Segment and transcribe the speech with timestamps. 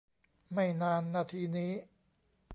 [0.51, 1.73] ไม่นานนาทีนี้